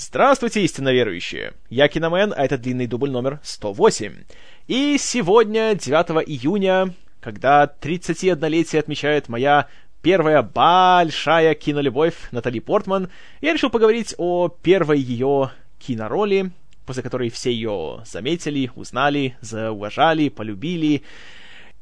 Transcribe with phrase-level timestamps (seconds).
[0.00, 1.54] Здравствуйте, истинно верующие!
[1.70, 4.26] Я Киномен, а это длинный дубль номер 108.
[4.68, 9.66] И сегодня, 9 июня, когда 31-летие отмечает моя
[10.00, 15.50] первая большая кинолюбовь Натали Портман, я решил поговорить о первой ее
[15.80, 16.52] кинороли,
[16.86, 21.02] после которой все ее заметили, узнали, зауважали, полюбили.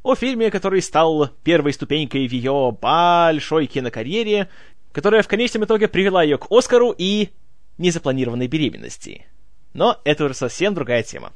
[0.02, 4.48] О фильме, который стал первой ступенькой в ее большой кинокарьере,
[4.92, 7.28] которая в конечном итоге привела ее к Оскару и
[7.78, 9.26] незапланированной беременности.
[9.72, 11.32] Но это уже совсем другая тема.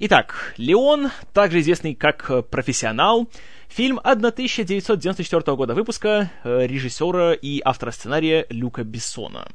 [0.00, 3.28] Итак, «Леон», также известный как «Профессионал»,
[3.68, 9.46] фильм 1994 года выпуска э, режиссера и автора сценария Люка Бессона.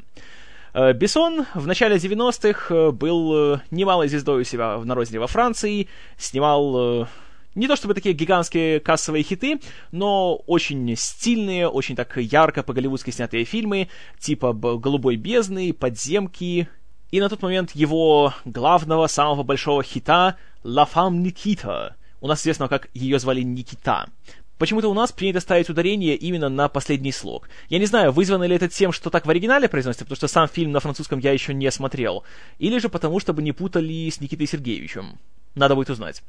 [0.74, 5.88] Э, Бессон в начале 90-х э, был немалой звездой у себя на родине во Франции,
[6.18, 7.08] снимал
[7.56, 9.60] не то чтобы такие гигантские кассовые хиты,
[9.92, 16.68] но очень стильные, очень так ярко по-голливудски снятые фильмы, типа «Голубой бездны», «Подземки»,
[17.12, 21.94] и на тот момент его главного, самого большого хита «La Femme Nikita»,
[22.26, 24.10] у нас известно, как ее звали Никита.
[24.58, 27.50] Почему-то у нас принято ставить ударение именно на последний слог.
[27.70, 30.48] Я не знаю, вызвано ли это тем, что так в оригинале произносится, потому что сам
[30.48, 32.24] фильм на французском я еще не смотрел,
[32.58, 35.20] или же потому, чтобы не путали с Никитой Сергеевичем.
[35.56, 36.24] Надо будет узнать.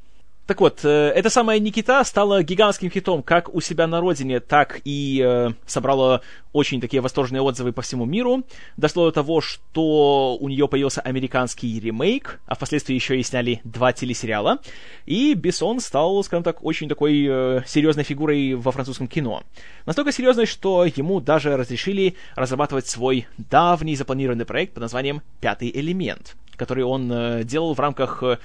[0.46, 4.80] Так вот, э, эта самая Никита стала гигантским хитом как у себя на родине, так
[4.84, 6.20] и э, собрала
[6.52, 8.44] очень такие восторженные отзывы по всему миру.
[8.76, 13.92] Дошло до того, что у нее появился американский ремейк, а впоследствии еще и сняли два
[13.92, 14.60] телесериала.
[15.04, 19.42] И Бессон стал, скажем так, очень такой э, серьезной фигурой во французском кино.
[19.84, 26.36] Настолько серьезной, что ему даже разрешили разрабатывать свой давний запланированный проект под названием «Пятый элемент»,
[26.54, 28.38] который он э, делал в рамках э,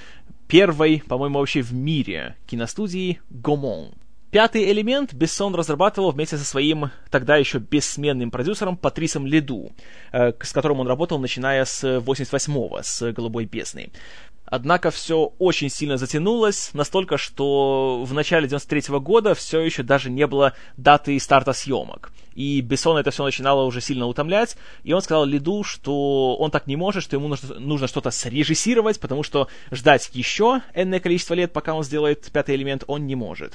[0.51, 3.93] первой, по-моему, вообще в мире киностудии Гомон.
[4.31, 9.71] Пятый элемент Бессон разрабатывал вместе со своим тогда еще бессменным продюсером Патрисом Леду,
[10.11, 13.91] э, с которым он работал начиная с 88-го, с «Голубой бездны».
[14.45, 20.09] Однако все очень сильно затянулось, настолько, что в начале 93 -го года все еще даже
[20.09, 22.11] не было даты старта съемок.
[22.33, 26.67] И Бессон это все начинало уже сильно утомлять, и он сказал Лиду, что он так
[26.67, 31.51] не может, что ему нужно, нужно что-то срежиссировать, потому что ждать еще энное количество лет,
[31.51, 33.53] пока он сделает пятый элемент, он не может.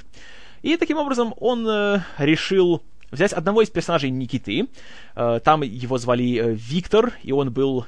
[0.62, 4.68] И таким образом он э, решил взять одного из персонажей Никиты.
[5.14, 7.86] Э, там его звали э, Виктор, и он был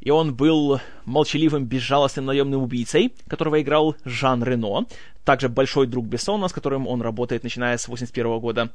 [0.00, 4.86] и он был молчаливым, безжалостным наемным убийцей, которого играл Жан Рено,
[5.24, 8.70] также большой друг Бессона, с которым он работает, начиная с 81 года.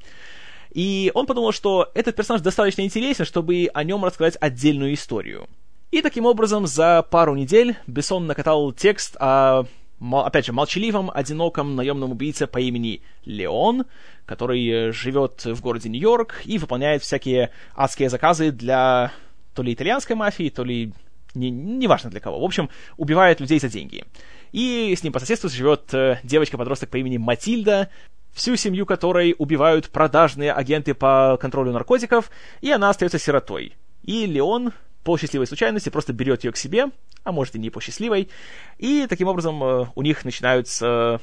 [0.72, 5.48] И он подумал, что этот персонаж достаточно интересен, чтобы о нем рассказать отдельную историю.
[5.92, 9.66] И таким образом за пару недель Бессон накатал текст о,
[10.00, 13.86] опять же, молчаливом, одиноком наемном убийце по имени Леон,
[14.26, 19.12] который живет в городе Нью-Йорк и выполняет всякие адские заказы для
[19.54, 20.94] то ли итальянской мафии, то ли
[21.34, 22.40] не, неважно для кого.
[22.40, 24.06] В общем, убивает людей за деньги.
[24.54, 27.90] И с ним по соседству живет э, девочка-подросток по имени Матильда,
[28.34, 32.32] всю семью которой убивают продажные агенты по контролю наркотиков,
[32.62, 33.76] и она остается сиротой.
[34.04, 36.88] И Леон по счастливой случайности просто берет ее к себе,
[37.24, 38.30] а может и не по счастливой,
[38.78, 41.22] и таким образом э, у них начинаются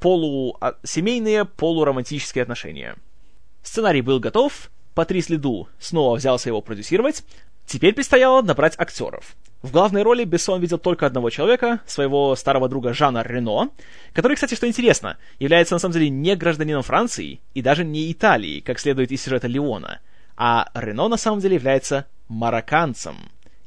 [0.00, 2.96] полусемейные, полуромантические отношения.
[3.62, 7.22] Сценарий был готов, Патрис Лиду снова взялся его продюсировать,
[7.70, 9.36] Теперь предстояло набрать актеров.
[9.62, 13.68] В главной роли Бессон видел только одного человека, своего старого друга Жана Рено,
[14.14, 18.60] который, кстати, что интересно, является на самом деле не гражданином Франции и даже не Италии,
[18.60, 20.00] как следует из сюжета Леона,
[20.34, 23.16] а Рено на самом деле является марокканцем.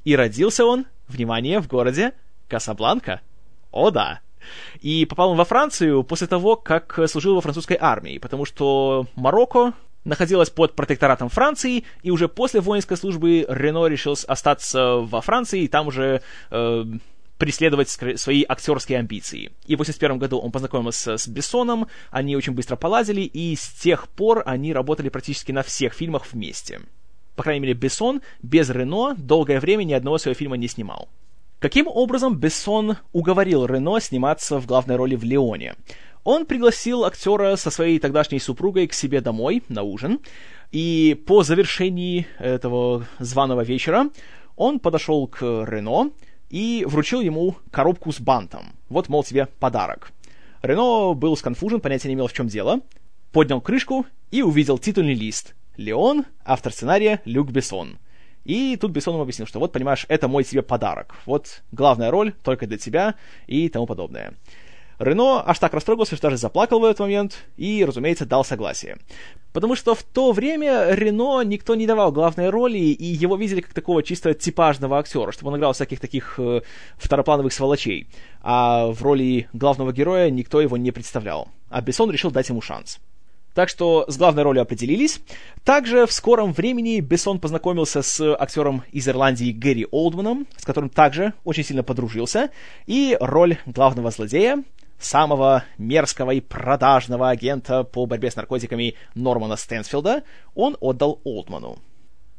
[0.03, 2.14] И родился он, внимание, в городе
[2.48, 3.22] Касабланка.
[3.72, 4.22] О да!
[4.82, 9.74] И попал он во Францию после того, как служил во французской армии, потому что Марокко
[10.03, 15.68] находилась под протекторатом Франции, и уже после воинской службы Рено решил остаться во Франции и
[15.68, 16.22] там уже
[16.52, 16.86] э,
[17.38, 19.52] преследовать свои актерские амбиции.
[19.66, 24.08] И в 81 году он познакомился с Бессоном, они очень быстро поладили, и с тех
[24.08, 26.81] пор они работали практически на всех фильмах вместе.
[27.35, 31.09] По крайней мере, Бессон без Рено долгое время ни одного своего фильма не снимал.
[31.59, 35.76] Каким образом Бессон уговорил Рено сниматься в главной роли в «Леоне»?
[36.23, 40.20] Он пригласил актера со своей тогдашней супругой к себе домой на ужин,
[40.72, 44.09] и по завершении этого званого вечера
[44.55, 46.11] он подошел к Рено
[46.49, 48.73] и вручил ему коробку с бантом.
[48.87, 50.11] Вот, мол, тебе подарок.
[50.61, 52.79] Рено был сконфужен, понятия не имел, в чем дело,
[53.34, 55.55] поднял крышку и увидел титульный лист.
[55.76, 57.97] Леон, автор сценария Люк Бессон.
[58.46, 61.16] И тут Бессон ему объяснил, что вот, понимаешь, это мой тебе подарок.
[61.26, 63.16] Вот главная роль только для тебя
[63.47, 64.35] и тому подобное.
[65.03, 68.97] Рено аж так растрогался, что даже заплакал в этот момент и, разумеется, дал согласие.
[69.52, 73.73] Потому что в то время Рено никто не давал главной роли, и его видели как
[73.73, 76.61] такого чисто типажного актера, чтобы он играл всяких таких э,
[76.97, 78.08] второплановых сволочей.
[78.41, 81.50] А в роли главного героя никто его не представлял.
[81.70, 83.00] А Бессон решил дать ему шанс.
[83.53, 85.20] Так что с главной ролью определились.
[85.64, 91.34] Также в скором времени Бессон познакомился с актером из Ирландии Гэри Олдманом, с которым также
[91.44, 92.50] очень сильно подружился,
[92.88, 94.64] и роль главного злодея
[95.03, 100.23] самого мерзкого и продажного агента по борьбе с наркотиками Нормана Стэнсфилда
[100.55, 101.79] он отдал Олдману.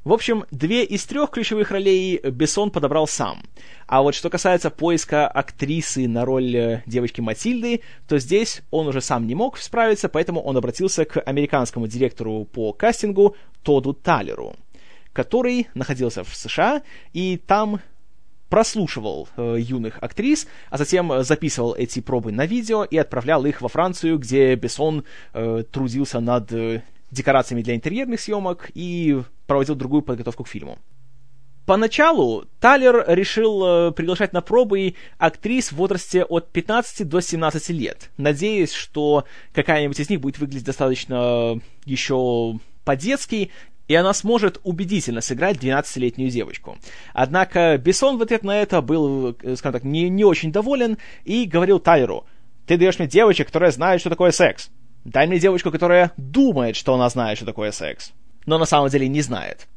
[0.05, 3.43] В общем, две из трех ключевых ролей Бессон подобрал сам.
[3.87, 9.00] А вот что касается поиска актрисы на роль э, девочки Матильды, то здесь он уже
[9.00, 14.56] сам не мог справиться, поэтому он обратился к американскому директору по кастингу Тоду Талеру,
[15.14, 16.82] который находился в США,
[17.14, 17.81] и там
[18.54, 23.68] прослушивал э, юных актрис, а затем записывал эти пробы на видео и отправлял их во
[23.68, 25.02] Францию, где Бессон
[25.32, 30.78] э, трудился над э, декорациями для интерьерных съемок и проводил другую подготовку к фильму.
[31.66, 38.12] Поначалу Талер решил э, приглашать на пробы актрис в возрасте от 15 до 17 лет,
[38.18, 43.50] надеясь, что какая-нибудь из них будет выглядеть достаточно еще по-детски,
[43.88, 46.78] и она сможет убедительно сыграть 12-летнюю девочку.
[47.12, 51.44] Однако Бессон в ответ на это был, э, скажем так, не, не очень доволен и
[51.44, 52.25] говорил Тайлеру,
[52.66, 54.70] «Ты даешь мне девочек, которая знает, что такое секс.
[55.04, 58.12] Дай мне девочку, которая думает, что она знает, что такое секс,
[58.46, 59.69] но на самом деле не знает».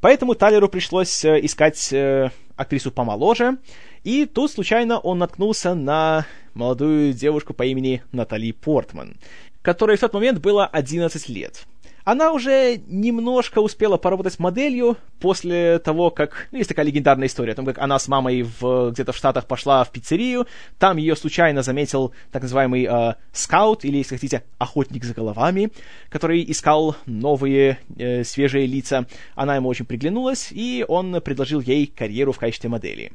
[0.00, 3.58] Поэтому Тайлеру пришлось э, искать э, актрису помоложе,
[4.04, 9.16] и тут случайно он наткнулся на молодую девушку по имени Натали Портман,
[9.62, 11.66] которой в тот момент было 11 лет.
[12.06, 16.46] Она уже немножко успела поработать моделью после того, как...
[16.52, 19.46] Ну, есть такая легендарная история о том, как она с мамой в, где-то в Штатах
[19.46, 20.46] пошла в пиццерию,
[20.78, 25.72] там ее случайно заметил так называемый э, скаут, или, если хотите, охотник за головами,
[26.08, 29.06] который искал новые э, свежие лица.
[29.34, 33.10] Она ему очень приглянулась, и он предложил ей карьеру в качестве модели.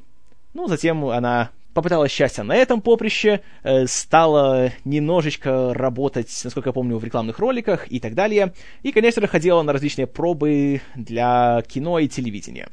[0.54, 6.98] Ну, затем она попыталась счастья на этом поприще, э, стала немножечко работать, насколько я помню,
[6.98, 8.54] в рекламных роликах и так далее.
[8.84, 12.70] И, конечно же, ходила на различные пробы для кино и телевидения.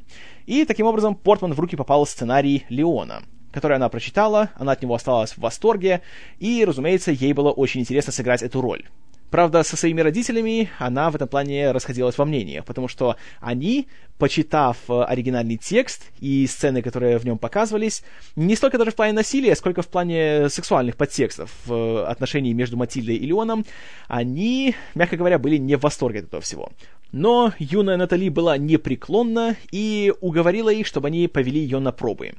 [0.46, 3.22] И таким образом Портман в руки попал сценарий Леона,
[3.52, 6.02] который она прочитала, она от него осталась в восторге,
[6.38, 8.84] и, разумеется, ей было очень интересно сыграть эту роль.
[9.30, 13.86] Правда, со своими родителями она в этом плане расходилась во мнениях, потому что они,
[14.16, 18.02] почитав э, оригинальный текст и сцены, которые в нем показывались,
[18.36, 22.78] не столько даже в плане насилия, сколько в плане сексуальных подтекстов в э, отношении между
[22.78, 23.66] Матильдой и Леоном,
[24.06, 26.70] они, мягко говоря, были не в восторге от этого всего.
[27.12, 32.32] Но юная Натали была непреклонна и уговорила их, чтобы они повели ее на пробы.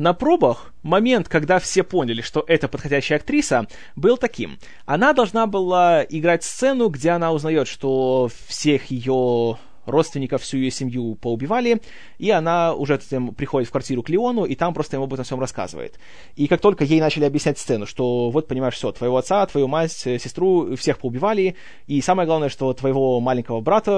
[0.00, 3.66] На пробах момент, когда все поняли, что это подходящая актриса,
[3.96, 4.58] был таким.
[4.86, 11.14] Она должна была играть сцену, где она узнает, что всех ее родственников, всю ее семью
[11.14, 11.80] поубивали,
[12.18, 15.24] и она уже затем приходит в квартиру к Леону, и там просто ему об этом
[15.24, 15.98] всем рассказывает.
[16.36, 19.92] И как только ей начали объяснять сцену, что вот, понимаешь, все, твоего отца, твою мать,
[19.92, 21.56] сестру, всех поубивали,
[21.86, 23.92] и самое главное, что твоего маленького брата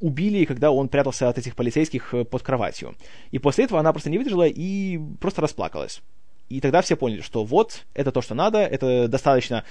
[0.00, 2.94] убили, когда он прятался от этих полицейских э, под кроватью.
[3.30, 6.02] И после этого она просто не выдержала и просто расплакалась.
[6.48, 9.64] И тогда все поняли, что вот, это то, что надо, это достаточно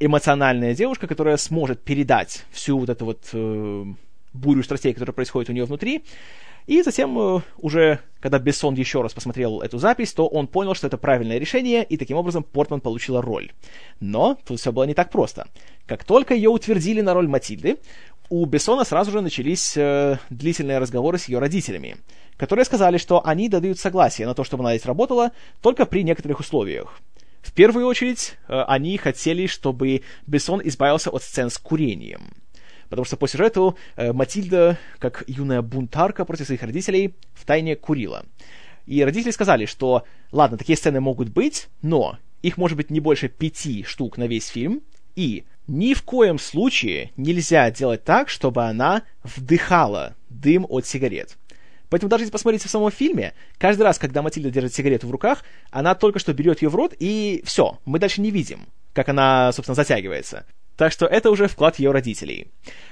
[0.00, 3.84] эмоциональная девушка, которая сможет передать всю вот эту вот э,
[4.36, 6.04] бурю страстей, которая происходит у нее внутри.
[6.66, 10.88] И затем, э, уже когда Бессон еще раз посмотрел эту запись, то он понял, что
[10.88, 13.52] это правильное решение, и таким образом Портман получила роль.
[14.00, 15.46] Но тут все было не так просто.
[15.86, 17.78] Как только ее утвердили на роль Матильды,
[18.28, 21.98] у Бессона сразу же начались э, длительные разговоры с ее родителями,
[22.36, 25.30] которые сказали, что они дадут согласие на то, чтобы она здесь работала,
[25.62, 26.98] только при некоторых условиях.
[27.42, 32.32] В первую очередь, э, они хотели, чтобы Бессон избавился от сцен с курением–
[32.88, 38.24] Потому что по сюжету э, Матильда, как юная бунтарка против своих родителей, втайне курила.
[38.86, 43.28] И родители сказали, что, ладно, такие сцены могут быть, но их может быть не больше
[43.28, 44.82] пяти штук на весь фильм,
[45.16, 51.36] и ни в коем случае нельзя делать так, чтобы она вдыхала дым от сигарет.
[51.88, 55.44] Поэтому даже если посмотрите в самом фильме, каждый раз, когда Матильда держит сигарету в руках,
[55.70, 59.52] она только что берет ее в рот, и все, мы дальше не видим, как она,
[59.52, 60.46] собственно, затягивается.
[60.76, 62.48] Так что это уже вклад ее родителей.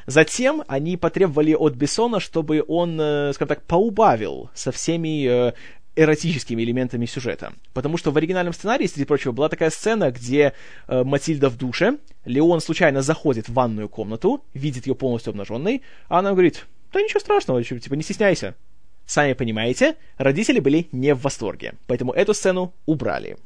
[0.06, 5.52] Затем они потребовали от Бессона, чтобы он, э, скажем так, поубавил со всеми э,
[5.96, 7.52] эротическими элементами сюжета.
[7.72, 10.54] Потому что в оригинальном сценарии, среди прочего, была такая сцена, где
[10.88, 16.20] э, Матильда в душе, Леон случайно заходит в ванную комнату, видит ее полностью обнаженной, а
[16.20, 18.54] она говорит, да ничего страшного, типа не стесняйся.
[19.06, 23.36] Сами понимаете, родители были не в восторге, поэтому эту сцену убрали.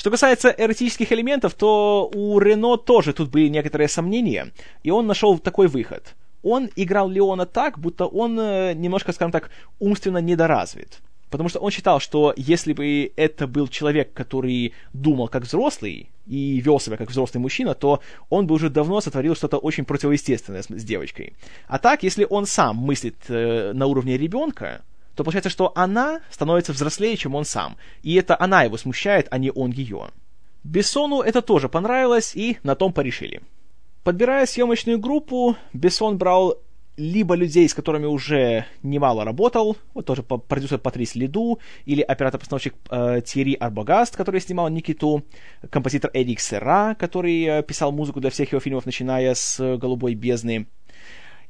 [0.00, 4.50] Что касается эротических элементов, то у Рено тоже тут были некоторые сомнения,
[4.82, 6.14] и он нашел такой выход.
[6.42, 11.00] Он играл Леона так, будто он э, немножко, скажем так, умственно недоразвит.
[11.28, 16.60] Потому что он считал, что если бы это был человек, который думал как взрослый и
[16.60, 20.68] вел себя как взрослый мужчина, то он бы уже давно сотворил что-то очень противоестественное с,
[20.68, 21.34] с девочкой.
[21.68, 24.80] А так, если он сам мыслит э, на уровне ребенка,
[25.20, 27.76] то получается, что она становится взрослее, чем он сам.
[28.02, 30.08] И это она его смущает, а не он ее.
[30.64, 33.42] Бессону это тоже понравилось, и на том порешили.
[34.02, 36.56] Подбирая съемочную группу, Бессон брал
[36.96, 43.20] либо людей, с которыми уже немало работал, вот тоже продюсер Патрис Лиду, или оператор-постановщик э,
[43.22, 45.24] Тири Арбогаст, который снимал Никиту,
[45.68, 50.66] композитор Эрик Сера, который э, писал музыку для всех его фильмов, начиная с «Голубой бездны»,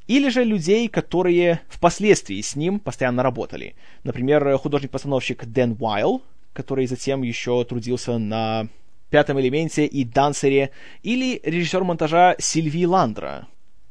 [0.07, 3.75] или же людей, которые впоследствии с ним постоянно работали.
[4.03, 6.21] Например, художник-постановщик Дэн Уайл,
[6.53, 8.67] который затем еще трудился на
[9.09, 10.71] «Пятом элементе» и «Дансере»,
[11.03, 13.47] или режиссер монтажа Сильви Ландра,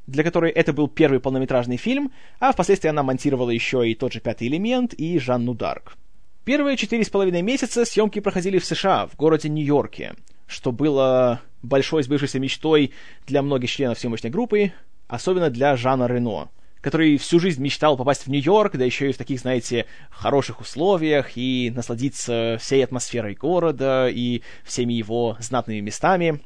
[0.06, 4.20] для которой это был первый полнометражный фильм, а впоследствии она монтировала еще и тот же
[4.20, 5.96] «Пятый элемент» и «Жанну Дарк».
[6.44, 10.14] Первые четыре с половиной месяца съемки проходили в США, в городе Нью-Йорке,
[10.46, 12.92] что было большой сбывшейся мечтой
[13.26, 14.72] для многих членов съемочной группы,
[15.10, 16.48] особенно для Жана Рено,
[16.80, 21.36] который всю жизнь мечтал попасть в Нью-Йорк, да еще и в таких, знаете, хороших условиях,
[21.36, 26.40] и насладиться всей атмосферой города и всеми его знатными местами.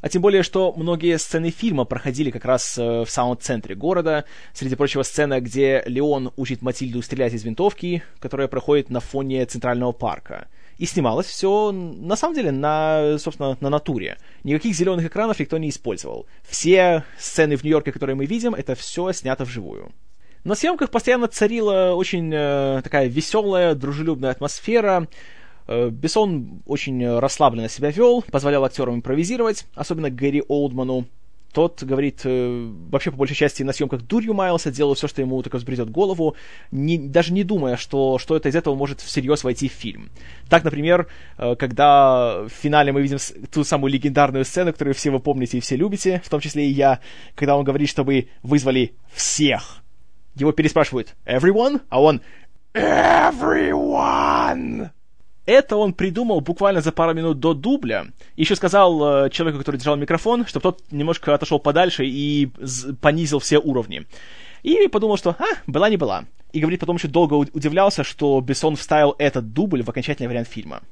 [0.00, 4.24] А тем более, что многие сцены фильма проходили как раз э, в самом центре города.
[4.52, 9.92] Среди прочего, сцена, где Леон учит Матильду стрелять из винтовки, которая проходит на фоне Центрального
[9.92, 10.48] парка.
[10.78, 14.18] И снималось все, на самом деле, на, собственно, на натуре.
[14.44, 16.26] Никаких зеленых экранов никто не использовал.
[16.46, 19.92] Все сцены в Нью-Йорке, которые мы видим, это все снято вживую.
[20.44, 25.08] На съемках постоянно царила очень э, такая веселая, дружелюбная атмосфера.
[25.66, 31.06] Э, Бессон очень расслабленно себя вел, позволял актерам импровизировать, особенно Гэри Олдману.
[31.56, 35.40] Тот говорит, э, вообще по большей части на съемках дурью маялся, делал все, что ему
[35.42, 36.36] только взбредет голову,
[36.70, 40.10] не, даже не думая, что что это из этого может всерьез войти в фильм.
[40.50, 41.06] Так, например,
[41.38, 43.16] э, когда в финале мы видим
[43.50, 46.72] ту самую легендарную сцену, которую все вы помните и все любите, в том числе и
[46.72, 47.00] я,
[47.34, 49.82] когда он говорит, чтобы вызвали всех.
[50.34, 52.20] Его переспрашивают «Everyone?» А он
[52.74, 54.10] «Everyone!»
[55.46, 58.08] Это он придумал буквально за пару минут до дубля.
[58.36, 62.50] Еще сказал э, человеку, который держал микрофон, чтобы тот немножко отошел подальше и
[63.00, 64.06] понизил все уровни.
[64.64, 66.24] И подумал, что, а, была не была.
[66.52, 70.82] И говорит, потом еще долго удивлялся, что Бессон вставил этот дубль в окончательный вариант фильма.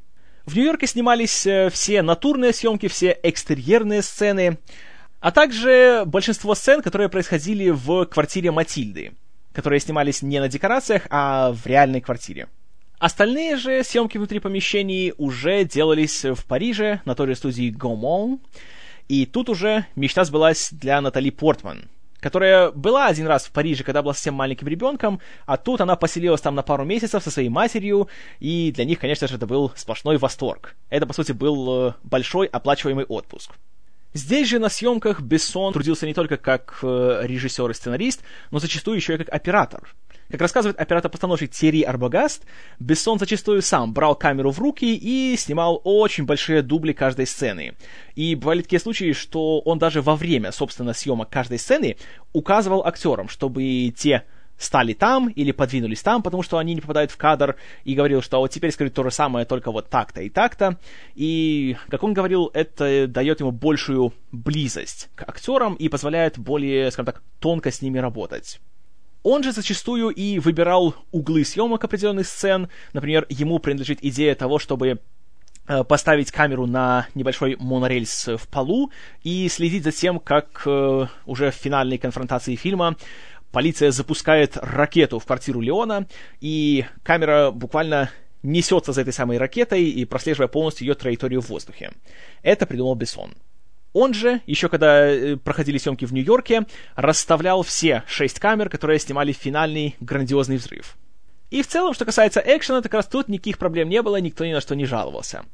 [0.46, 4.58] В Нью-Йорке снимались э, все натурные съемки, все экстерьерные сцены,
[5.18, 9.14] а также большинство сцен, которые происходили в квартире Матильды,
[9.52, 12.46] которые снимались не на декорациях, а в реальной квартире.
[13.04, 18.40] Остальные же съемки внутри помещений уже делались в Париже, на той же студии Gaumont,
[19.08, 24.00] и тут уже мечта сбылась для Натали Портман, которая была один раз в Париже, когда
[24.00, 28.08] была совсем маленьким ребенком, а тут она поселилась там на пару месяцев со своей матерью,
[28.40, 30.74] и для них, конечно же, это был сплошной восторг.
[30.88, 33.50] Это, по сути, был э, большой оплачиваемый отпуск.
[34.14, 38.96] Здесь же на съемках Бессон трудился не только как э, режиссер и сценарист, но зачастую
[38.96, 39.94] еще и как оператор.
[40.30, 42.44] Как рассказывает оператор-постановщик Терри Арбагаст,
[42.78, 47.74] Бессон зачастую сам брал камеру в руки и снимал очень большие дубли каждой сцены.
[48.14, 51.96] И бывали такие случаи, что он даже во время, собственно, съемок каждой сцены
[52.32, 54.24] указывал актерам, чтобы те
[54.56, 58.38] стали там или подвинулись там, потому что они не попадают в кадр, и говорил, что
[58.38, 60.78] вот теперь скажи то же самое, только вот так-то и так-то.
[61.14, 67.06] И, как он говорил, это дает ему большую близость к актерам и позволяет более, скажем
[67.06, 68.60] так, тонко с ними работать.
[69.24, 72.68] Он же зачастую и выбирал углы съемок определенных сцен.
[72.92, 75.00] Например, ему принадлежит идея того, чтобы
[75.66, 81.50] э, поставить камеру на небольшой монорельс в полу и следить за тем, как э, уже
[81.50, 82.96] в финальной конфронтации фильма
[83.50, 86.06] полиция запускает ракету в квартиру Леона,
[86.40, 88.10] и камера буквально
[88.42, 91.92] несется за этой самой ракетой и прослеживая полностью ее траекторию в воздухе.
[92.42, 93.32] Это придумал Бессон.
[93.94, 99.32] Он же, еще когда э, проходили съемки в Нью-Йорке, расставлял все шесть камер, которые снимали
[99.32, 100.96] финальный грандиозный взрыв.
[101.50, 104.52] И в целом, что касается экшена, так раз тут никаких проблем не было, никто ни
[104.52, 105.44] на что не жаловался.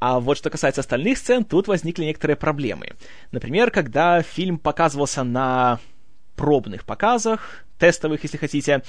[0.00, 2.88] А вот что касается остальных сцен, тут возникли некоторые проблемы.
[3.30, 5.78] Например, когда фильм показывался на
[6.34, 8.82] пробных показах, тестовых, если хотите,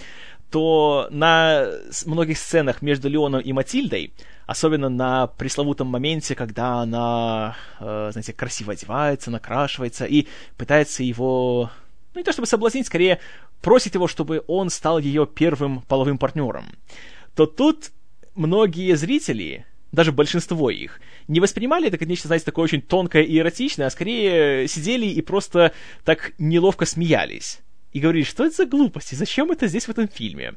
[0.50, 1.68] то на
[2.08, 4.14] многих сценах между Леоном и Матильдой,
[4.46, 11.72] особенно на пресловутом моменте, когда она, э, знаете, красиво одевается, накрашивается и пытается его,
[12.14, 13.20] ну не то чтобы соблазнить, скорее
[13.62, 16.66] просит его, чтобы он стал ее первым половым партнером,
[17.36, 17.92] то тут
[18.36, 23.38] многие зрители даже большинство их, не воспринимали это как нечто, знаете, такое очень тонкое и
[23.40, 25.72] эротичное, а скорее сидели и просто
[26.04, 27.62] так неловко смеялись.
[27.94, 30.56] И говорили, что это за глупости, зачем это здесь в этом фильме?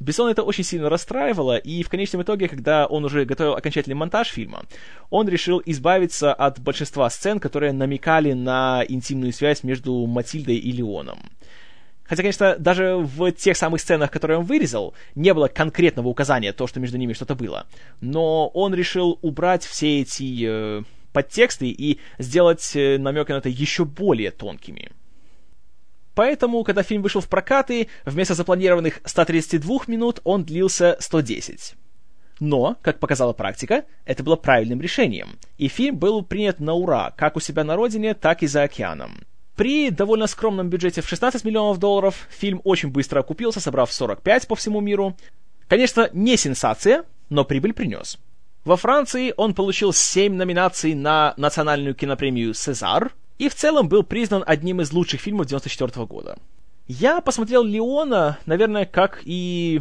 [0.00, 4.28] Бессон это очень сильно расстраивало, и в конечном итоге, когда он уже готовил окончательный монтаж
[4.28, 4.64] фильма,
[5.10, 11.18] он решил избавиться от большинства сцен, которые намекали на интимную связь между Матильдой и Леоном.
[12.04, 16.66] Хотя, конечно, даже в тех самых сценах, которые он вырезал, не было конкретного указания, то,
[16.66, 17.66] что между ними что-то было.
[18.00, 23.84] Но он решил убрать все эти э, подтексты и сделать э, намеки на это еще
[23.84, 24.90] более тонкими.
[26.14, 31.74] Поэтому, когда фильм вышел в прокаты, вместо запланированных 132 минут он длился 110.
[32.40, 37.36] Но, как показала практика, это было правильным решением, и фильм был принят на ура, как
[37.36, 39.20] у себя на родине, так и за океаном.
[39.56, 44.56] При довольно скромном бюджете в 16 миллионов долларов фильм очень быстро окупился, собрав 45 по
[44.56, 45.16] всему миру.
[45.68, 48.18] Конечно, не сенсация, но прибыль принес.
[48.64, 54.44] Во Франции он получил 7 номинаций на национальную кинопремию «Сезар», и в целом был признан
[54.46, 56.36] одним из лучших фильмов 94 года.
[56.86, 59.80] Я посмотрел «Леона», наверное, как и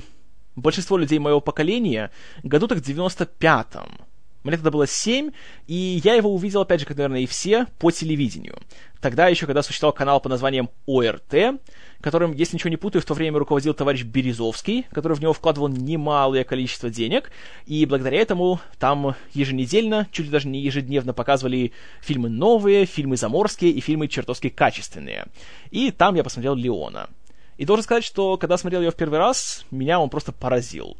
[0.55, 2.09] большинство людей моего поколения,
[2.41, 3.99] году так в 95-м.
[4.43, 5.31] Мне тогда было 7,
[5.67, 8.57] и я его увидел, опять же, как, наверное, и все, по телевидению.
[9.01, 11.59] Тогда еще, когда существовал канал под названием ОРТ,
[12.01, 15.67] которым, если ничего не путаю, в то время руководил товарищ Березовский, который в него вкладывал
[15.67, 17.31] немалое количество денег,
[17.65, 23.71] и благодаря этому там еженедельно, чуть ли даже не ежедневно показывали фильмы новые, фильмы заморские
[23.71, 25.27] и фильмы чертовски качественные.
[25.71, 27.09] И там я посмотрел «Леона».
[27.57, 30.95] И должен сказать, что когда смотрел ее в первый раз, меня он просто поразил.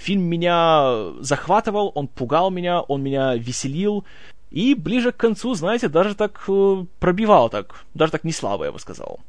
[0.00, 4.06] Фильм меня захватывал, он пугал меня, он меня веселил.
[4.50, 8.72] И ближе к концу, знаете, даже так э, пробивал так, даже так не слабо, я
[8.72, 9.20] бы сказал.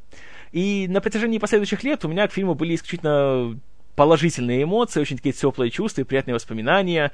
[0.50, 3.60] И на протяжении последующих лет у меня к фильму были исключительно
[3.96, 7.12] положительные эмоции, очень такие теплые чувства и приятные воспоминания.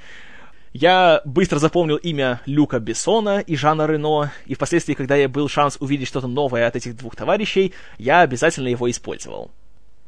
[0.73, 5.79] Я быстро запомнил имя Люка Бессона и Жана Рено, и впоследствии, когда я был шанс
[5.81, 9.51] увидеть что-то новое от этих двух товарищей, я обязательно его использовал.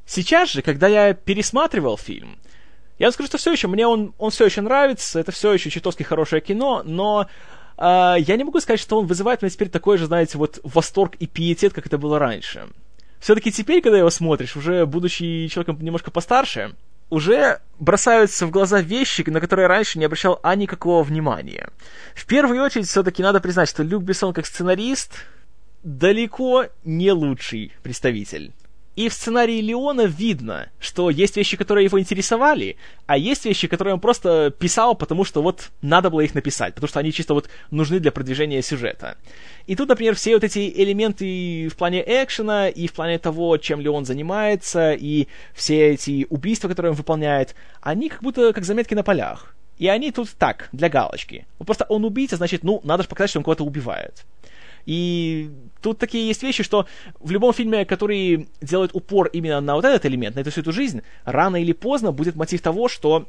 [0.07, 2.38] Сейчас же, когда я пересматривал фильм,
[3.00, 6.02] я скажу, что все еще, мне он, он все еще нравится, это все еще чертовски
[6.02, 7.26] хорошее кино, но
[7.78, 10.61] э, я не могу сказать, что он вызывает у меня теперь такой же, знаете, вот
[10.64, 12.68] восторг и пиетет, как это было раньше.
[13.18, 16.74] Все-таки теперь, когда его смотришь, уже будучи человеком немножко постарше,
[17.09, 21.70] уже бросаются в глаза вещи, на которые раньше не обращал а никакого внимания.
[22.14, 25.24] В первую очередь, все-таки надо признать, что Люк Бессон как сценарист
[25.83, 28.53] далеко не лучший представитель.
[28.96, 32.76] И в сценарии Леона видно, что есть вещи, которые его интересовали,
[33.07, 36.88] а есть вещи, которые он просто писал, потому что вот надо было их написать, потому
[36.88, 39.16] что они чисто вот нужны для продвижения сюжета.
[39.66, 43.81] И тут, например, все вот эти элементы в плане экшена и в плане того, чем
[43.81, 49.05] Леон занимается, и все эти убийства, которые он выполняет, они как будто как заметки на
[49.05, 49.55] полях.
[49.79, 51.46] И они тут так, для галочки.
[51.59, 54.26] Просто он убийца, значит, ну, надо же показать, что он кого-то убивает.
[54.87, 55.51] И
[55.83, 56.87] тут такие есть вещи, что
[57.19, 60.73] в любом фильме, который делает упор именно на вот этот элемент, на эту всю эту
[60.73, 63.29] жизнь, рано или поздно будет мотив того, что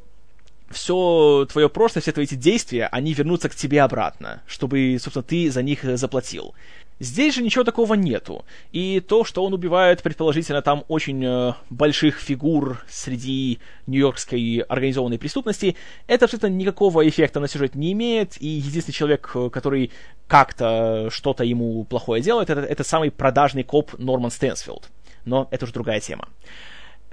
[0.70, 5.50] все твое прошлое, все твои эти действия, они вернутся к тебе обратно, чтобы, собственно, ты
[5.50, 6.54] за них заплатил.
[7.02, 8.44] Здесь же ничего такого нету.
[8.70, 15.74] И то, что он убивает, предположительно, там очень э, больших фигур среди нью-йоркской организованной преступности,
[16.06, 19.90] это абсолютно никакого эффекта на сюжет не имеет, и единственный человек, э, который
[20.28, 24.88] как-то что-то ему плохое делает, это, это самый продажный коп Норман Стэнсфилд.
[25.24, 26.28] Но это уже другая тема.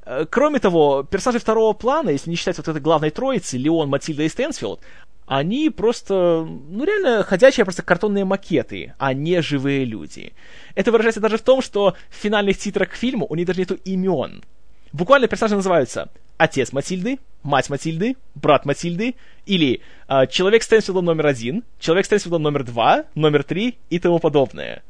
[0.06, 4.22] Э, кроме того, персонажи второго плана, если не считать вот этой главной троицы, Леон, Матильда
[4.22, 4.82] и Стэнсфилд,
[5.30, 10.34] они просто, ну реально, ходячие просто картонные макеты, а не живые люди.
[10.74, 13.76] Это выражается даже в том, что в финальных титрах к фильму у них даже нету
[13.86, 14.44] имен.
[14.92, 19.14] Буквально персонажи называются отец Матильды, мать Матильды, брат Матильды,
[19.46, 24.82] или э, человек Стэнсфилда номер один, человек Стэнсфилда номер два, номер три и тому подобное.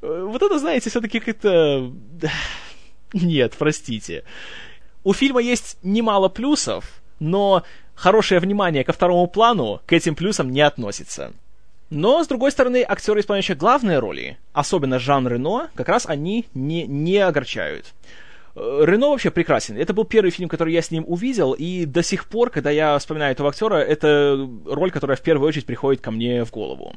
[0.00, 1.92] Э, вот это, знаете, все-таки как-то...
[3.12, 4.22] Нет, простите.
[5.02, 7.62] У фильма есть немало плюсов, но
[7.94, 11.32] хорошее внимание ко второму плану к этим плюсам не относится.
[11.90, 16.86] Но, с другой стороны, актеры, исполняющие главные роли, особенно Жан Рено, как раз они не,
[16.86, 17.94] не огорчают.
[18.54, 19.78] Э, Рено вообще прекрасен.
[19.78, 22.98] Это был первый фильм, который я с ним увидел, и до сих пор, когда я
[22.98, 26.94] вспоминаю этого актера, это роль, которая в первую очередь приходит ко мне в голову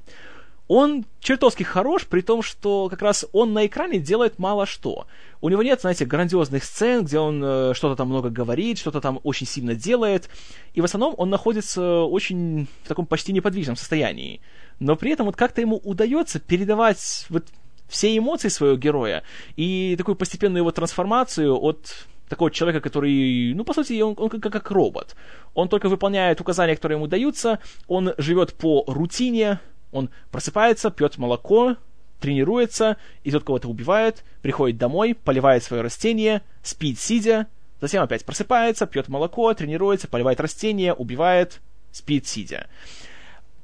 [0.68, 5.06] он чертовски хорош, при том, что как раз он на экране делает мало что.
[5.42, 9.20] У него нет, знаете, грандиозных сцен, где он э, что-то там много говорит, что-то там
[9.24, 10.30] очень сильно делает,
[10.74, 14.42] и в основном он находится очень в таком почти неподвижном состоянии.
[14.80, 17.48] Но при этом вот как-то ему удается передавать вот
[17.88, 19.24] все эмоции своего героя
[19.58, 24.42] и такую постепенную его трансформацию от такого человека, который, ну, по сути, он, он как,
[24.42, 25.16] как робот.
[25.54, 29.60] Он только выполняет указания, которые ему даются, он живет по рутине,
[29.92, 31.78] он просыпается, пьет молоко,
[32.20, 37.48] тренируется, идет кого-то убивает, приходит домой, поливает свое растение, спит сидя,
[37.82, 42.68] затем опять просыпается, пьет молоко, тренируется, поливает растение, убивает, спит сидя.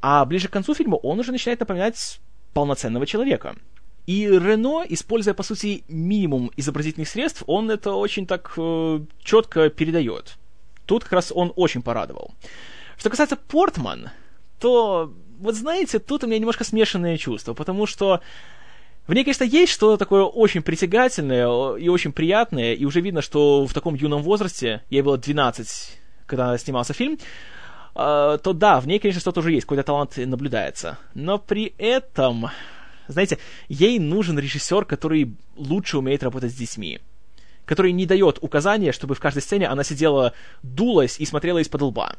[0.02, 2.20] А ближе к концу фильма он уже начинает напоминать
[2.54, 3.56] полноценного человека.
[4.06, 10.38] И Рено, используя, по сути, минимум изобразительных средств, он это очень так э, четко передает.
[10.86, 12.34] Тут как раз он очень порадовал.
[12.98, 14.10] Что касается Портман,
[14.60, 18.22] то, вот знаете, тут у меня немножко смешанные чувства, потому что
[19.08, 23.66] в ней, конечно, есть что-то такое очень притягательное и очень приятное, и уже видно, что
[23.66, 27.18] в таком юном возрасте, ей было 12, когда снимался фильм,
[27.96, 30.98] э, то да, в ней, конечно, что-то уже есть, какой-то талант наблюдается.
[31.14, 32.50] Но при этом
[33.08, 33.38] знаете,
[33.70, 37.00] ей нужен режиссер, который лучше умеет работать с детьми.
[37.66, 42.16] Который не дает указания, чтобы в каждой сцене она сидела, дулась и смотрела из-под лба.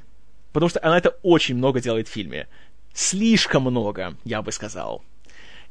[0.53, 2.49] Потому что она это очень много делает в фильме.
[2.93, 5.03] Слишком много, я бы сказал.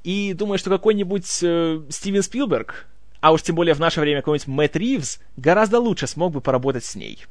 [0.03, 2.88] И думаю, что какой-нибудь э, Стивен Спилберг,
[3.19, 6.86] а уж тем более в наше время какой-нибудь Мэтт Ривз, гораздо лучше смог бы поработать
[6.86, 7.25] с ней.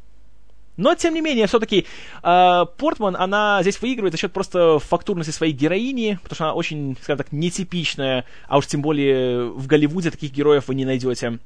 [0.76, 1.86] Но, тем не менее, все-таки
[2.22, 6.96] э, Портман, она здесь выигрывает за счет просто фактурности своей героини, потому что она очень,
[7.00, 11.38] скажем так, нетипичная, а уж тем более в Голливуде таких героев вы не найдете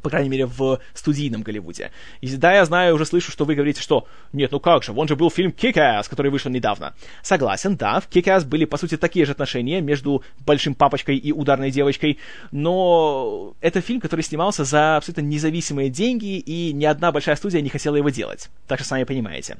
[0.00, 1.90] по крайней мере, в студийном Голливуде.
[2.20, 5.08] И да, я знаю, уже слышу, что вы говорите, что нет, ну как же, вон
[5.08, 6.94] же был фильм Kick-Ass, который вышел недавно.
[7.22, 11.70] Согласен, да, в Kick-Ass были, по сути, такие же отношения между большим папочкой и ударной
[11.70, 12.18] девочкой,
[12.50, 17.68] но это фильм, который снимался за абсолютно независимые деньги, и ни одна большая студия не
[17.68, 18.48] хотела его делать.
[18.66, 19.58] Так что сами понимаете.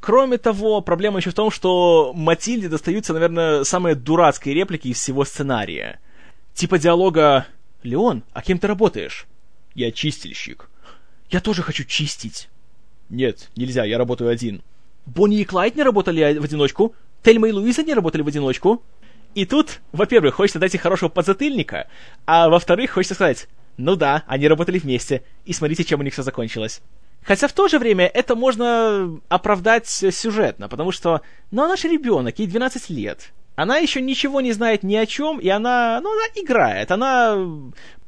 [0.00, 5.24] Кроме того, проблема еще в том, что Матильде достаются, наверное, самые дурацкие реплики из всего
[5.24, 5.98] сценария.
[6.54, 7.46] Типа диалога
[7.82, 9.26] «Леон, а кем ты работаешь?»
[9.74, 10.70] «Я чистильщик».
[11.30, 12.48] «Я тоже хочу чистить».
[13.08, 14.62] «Нет, нельзя, я работаю один».
[15.06, 16.94] «Бонни и Клайд не работали в одиночку?
[17.22, 18.82] Тельма и Луиза не работали в одиночку?»
[19.34, 21.86] И тут, во-первых, хочется дать им хорошего подзатыльника,
[22.26, 26.22] а во-вторых, хочется сказать, ну да, они работали вместе, и смотрите, чем у них все
[26.22, 26.80] закончилось.
[27.22, 32.38] Хотя в то же время это можно оправдать сюжетно, потому что, ну она же ребенок,
[32.38, 36.22] ей 12 лет она еще ничего не знает ни о чем, и она, ну, она
[36.36, 37.36] играет, она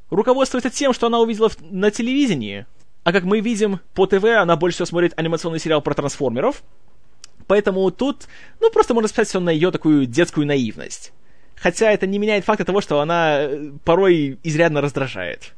[0.08, 2.66] руководствуется тем, что она увидела на телевидении.
[3.02, 6.62] А как мы видим по ТВ, она больше всего смотрит анимационный сериал про трансформеров.
[7.48, 8.28] Поэтому тут,
[8.60, 11.12] ну, просто можно сказать все на ее такую детскую наивность.
[11.56, 15.54] Хотя это не меняет факта того, что она э, порой изрядно раздражает.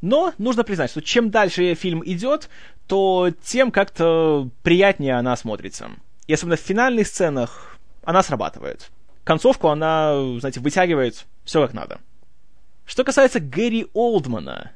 [0.00, 2.48] Но нужно признать, что чем дальше фильм идет,
[2.88, 5.90] то тем как-то приятнее она смотрится.
[6.26, 8.90] И особенно в финальных сценах она срабатывает
[9.28, 12.00] концовку она, знаете, вытягивает все как надо.
[12.86, 14.72] Что касается Гэри Олдмана,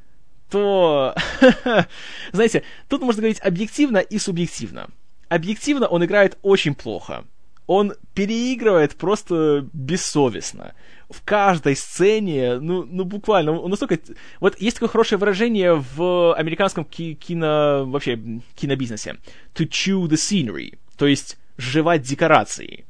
[0.50, 1.14] то,
[2.32, 4.90] знаете, тут можно говорить объективно и субъективно.
[5.30, 7.24] Объективно он играет очень плохо.
[7.66, 10.74] Он переигрывает просто бессовестно.
[11.08, 13.98] В каждой сцене, ну, ну буквально, он настолько...
[14.40, 17.84] Вот есть такое хорошее выражение в американском ки- кино...
[17.86, 18.20] вообще
[18.54, 19.16] кинобизнесе.
[19.54, 20.78] To chew the scenery.
[20.98, 22.84] То есть жевать декорации.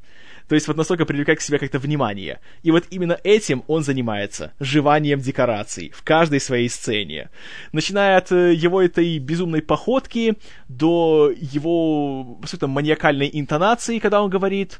[0.52, 2.38] То есть вот настолько привлекать к себе как-то внимание.
[2.62, 7.30] И вот именно этим он занимается, жеванием декораций в каждой своей сцене.
[7.72, 10.34] Начиная от э, его этой безумной походки
[10.68, 14.78] до его, по маниакальной интонации, когда он говорит,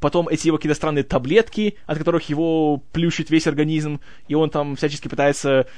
[0.00, 4.74] потом эти его какие-то странные таблетки, от которых его плющит весь организм, и он там
[4.74, 5.68] всячески пытается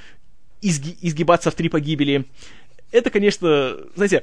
[0.63, 2.25] изги- изгибаться в три погибели.
[2.91, 4.23] Это, конечно, знаете,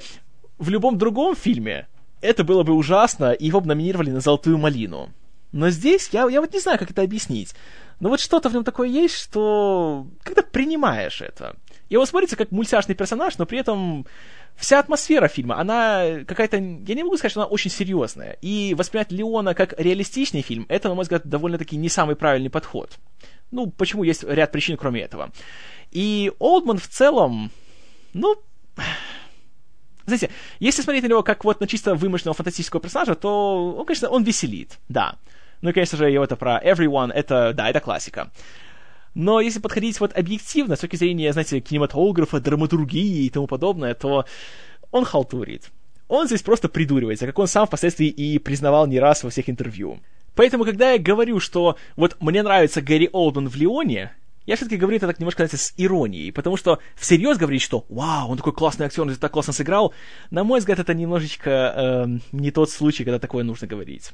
[0.58, 1.88] в любом другом фильме
[2.23, 5.12] это было бы ужасно, и его бы номинировали на «Золотую малину».
[5.51, 7.53] Но здесь я, я вот не знаю, как это объяснить.
[7.99, 11.55] Но вот что-то в нем такое есть, что когда принимаешь это.
[11.89, 14.07] И он смотрится как мультяшный персонаж, но при этом
[14.55, 18.38] вся атмосфера фильма, она какая-то, я не могу сказать, что она очень серьезная.
[18.41, 22.97] И воспринять Леона как реалистичный фильм, это, на мой взгляд, довольно-таки не самый правильный подход.
[23.51, 25.31] Ну, почему есть ряд причин, кроме этого.
[25.91, 27.51] И Олдман в целом,
[28.13, 28.36] ну,
[30.05, 34.09] знаете, если смотреть на него как вот на чисто вымышленного фантастического персонажа, то, он, конечно,
[34.09, 35.15] он веселит, да.
[35.61, 38.31] Ну и, конечно же, его это про Everyone, это, да, это классика.
[39.15, 44.25] Но если подходить вот объективно, с точки зрения, знаете, кинематографа, драматургии и тому подобное, то
[44.91, 45.71] он халтурит.
[46.07, 49.99] Он здесь просто придуривается, как он сам впоследствии и признавал не раз во всех интервью.
[50.35, 54.11] Поэтому, когда я говорю, что вот мне нравится Гэри Олдман в Леоне,
[54.45, 58.29] я все-таки говорю это так немножко, знаете, с иронией, потому что всерьез говорить, что «Вау,
[58.29, 59.93] он такой классный актер, он так классно сыграл»,
[60.32, 64.12] на мой взгляд, это немножечко э, не тот случай, когда такое нужно говорить.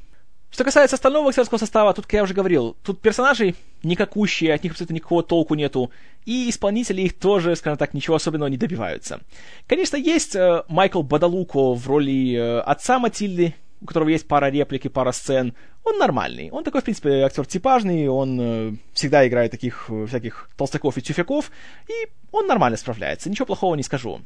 [0.51, 4.73] Что касается остального актерского состава, тут, как я уже говорил, тут персонажи никакущие, от них
[4.73, 5.91] абсолютно никакого толку нету,
[6.25, 9.21] и исполнители их тоже, скажем так, ничего особенного не добиваются.
[9.67, 14.85] Конечно, есть э, Майкл Бадалуко в роли э, отца Матильды, у которого есть пара реплик
[14.85, 15.53] и пара сцен.
[15.83, 16.49] Он нормальный.
[16.51, 21.01] Он такой, в принципе, актер типажный, он э, всегда играет таких э, всяких толстяков и
[21.01, 21.51] тюфяков,
[21.87, 24.21] и он нормально справляется, ничего плохого не скажу.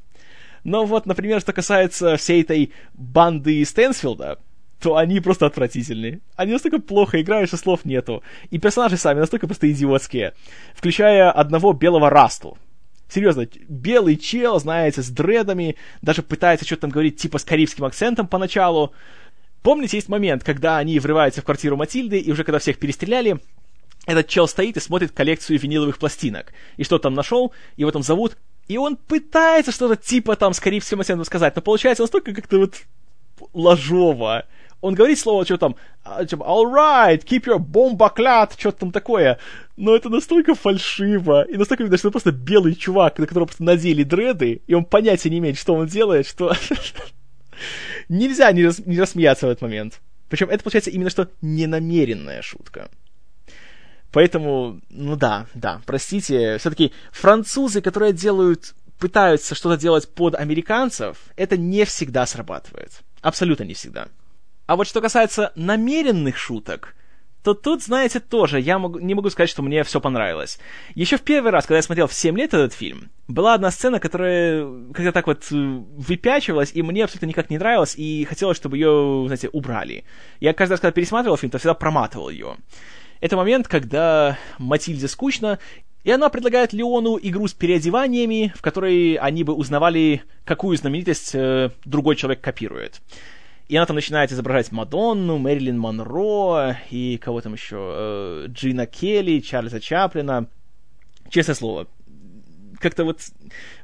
[0.64, 4.40] Но вот, например, что касается всей этой банды Стэнсфилда,
[4.80, 6.20] то они просто отвратительные.
[6.36, 8.22] Они настолько плохо играют, что слов нету.
[8.50, 10.34] И персонажи сами настолько просто идиотские.
[10.76, 12.58] Включая одного белого Расту.
[13.08, 18.28] Серьезно, белый чел, знаете, с дредами, даже пытается что-то там говорить типа с карибским акцентом
[18.28, 18.92] поначалу.
[19.64, 23.40] Помните, есть момент, когда они врываются в квартиру Матильды, и уже когда всех перестреляли,
[24.06, 26.54] этот чел стоит и смотрит коллекцию виниловых пластинок.
[26.78, 31.00] И что там нашел, его там зовут, и он пытается что-то типа там с карибским
[31.00, 32.76] акцентом сказать, но получается настолько как-то вот
[33.54, 34.46] ложово
[34.84, 39.40] он говорит слово, что там, а, типа, all right, keep your bombaklad, что-то там такое.
[39.78, 43.64] Но это настолько фальшиво, и настолько видно, что это просто белый чувак, на которого просто
[43.64, 46.54] надели дреды, и он понятия не имеет, что он делает, что...
[48.10, 48.80] Нельзя не, рас...
[48.86, 50.02] не рассмеяться в этот момент.
[50.30, 52.90] Причем это, получается, именно что ненамеренная шутка.
[54.12, 61.58] Поэтому, ну да, да, простите, все-таки французы, которые делают, пытаются что-то делать под американцев, это
[61.58, 63.02] не всегда срабатывает.
[63.22, 64.08] Абсолютно не всегда.
[64.66, 66.96] А вот что касается намеренных шуток,
[67.44, 70.60] то тут, знаете, тоже я могу, не могу сказать, что мне все понравилось.
[70.96, 74.00] Еще в первый раз, когда я смотрел в 7 лет этот фильм, была одна сцена,
[74.00, 78.78] которая как-то так вот э, выпячивалась, и мне абсолютно никак не нравилась, и хотелось, чтобы
[78.78, 80.06] ее, знаете, убрали.
[80.40, 82.56] Я каждый раз, когда пересматривал фильм, то всегда проматывал ее.
[83.20, 85.60] Это момент, когда Матильде скучно,
[86.04, 91.72] и она предлагает Леону игру с переодеваниями, в которой они бы узнавали, какую знаменитость э,
[91.84, 93.02] другой человек копирует.
[93.68, 99.40] И она там начинает изображать Мадонну, Мэрилин Монро и кого там еще, э, Джина Келли,
[99.40, 100.48] Чарльза Чаплина.
[101.30, 101.88] Честное слово,
[102.80, 103.22] как-то вот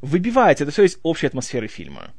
[0.01, 2.11] выбивается это все из общей атмосферы фильма.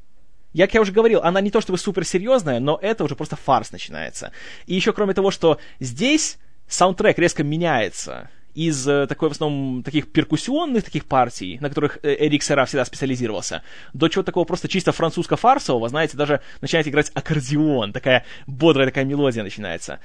[0.57, 4.33] Как я уже говорил, она не то чтобы суперсерьезная, но это уже просто фарс начинается.
[4.67, 10.11] И еще кроме того, что здесь саундтрек резко меняется из э, такой, в основном, таких
[10.13, 14.93] перкуссионных таких партий, на которых э, Эрик Сера всегда специализировался, до чего такого просто чисто
[14.93, 20.01] французско-фарсового, знаете, даже начинает играть аккордеон, такая бодрая такая мелодия начинается.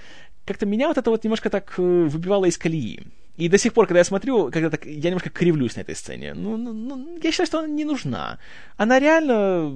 [0.45, 2.99] Как-то меня вот это вот немножко так э, выбивало из колеи.
[3.37, 6.33] И до сих пор, когда я смотрю, когда так, я немножко кривлюсь на этой сцене.
[6.33, 8.39] Ну, ну, ну, я считаю, что она не нужна.
[8.77, 9.73] Она реально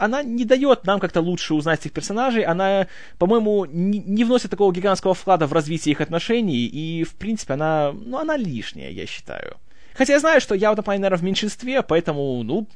[0.00, 2.86] она не дает нам как-то лучше узнать этих персонажей, она,
[3.18, 7.92] по-моему, не, не вносит такого гигантского вклада в развитие их отношений, и, в принципе, она,
[7.92, 9.58] ну, она лишняя, я считаю.
[9.94, 12.66] Хотя я знаю, что я в этом плане, наверное, в меньшинстве, поэтому, ну,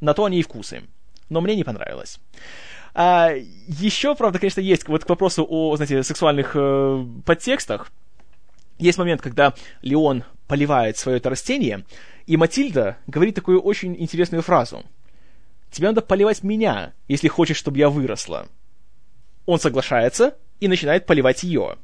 [0.00, 0.82] на то они и вкусы.
[1.28, 2.18] Но мне не понравилось.
[2.94, 3.30] А,
[3.66, 7.92] еще, правда, конечно, есть вот к вопросу о, знаете, сексуальных э, подтекстах.
[8.78, 11.84] Есть момент, когда Леон поливает свое это растение,
[12.26, 14.82] и Матильда говорит такую очень интересную фразу–
[15.70, 18.48] тебе надо поливать меня, если хочешь, чтобы я выросла.
[19.46, 21.76] Он соглашается и начинает поливать ее.